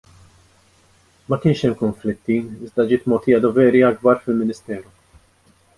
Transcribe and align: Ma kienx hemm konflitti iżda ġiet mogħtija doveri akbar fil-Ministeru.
Ma 1.33 1.37
kienx 1.43 1.61
hemm 1.67 1.77
konflitti 1.83 2.39
iżda 2.69 2.89
ġiet 2.93 3.07
mogħtija 3.15 3.43
doveri 3.47 3.87
akbar 3.93 4.23
fil-Ministeru. 4.25 4.99